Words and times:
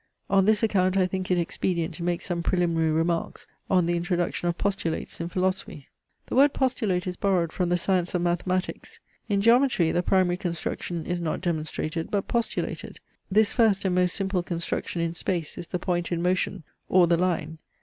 On 0.31 0.45
this 0.45 0.63
account 0.63 0.97
I 0.97 1.05
think 1.05 1.29
it 1.29 1.37
expedient 1.37 1.93
to 1.93 2.03
make 2.03 2.23
some 2.23 2.41
preliminary 2.41 2.89
remarks 2.89 3.45
on 3.69 3.85
the 3.85 3.95
introduction 3.95 4.47
of 4.47 4.57
Postulates 4.57 5.21
in 5.21 5.29
philosophy. 5.29 5.89
The 6.25 6.33
word 6.33 6.53
postulate 6.55 7.05
is 7.05 7.17
borrowed 7.17 7.51
from 7.53 7.69
the 7.69 7.77
science 7.77 8.15
of 8.15 8.23
mathematics. 8.23 8.99
In 9.29 9.41
geometry 9.41 9.91
the 9.91 10.01
primary 10.01 10.37
construction 10.37 11.05
is 11.05 11.21
not 11.21 11.39
demonstrated, 11.39 12.09
but 12.09 12.27
postulated. 12.27 12.99
This 13.29 13.53
first 13.53 13.85
and 13.85 13.93
most 13.93 14.15
simple 14.15 14.41
construction 14.41 15.03
in 15.03 15.13
space 15.13 15.55
is 15.55 15.67
the 15.67 15.77
point 15.77 16.11
in 16.11 16.19
motion, 16.23 16.63
or 16.89 17.05
the 17.05 17.15
line. 17.17 17.59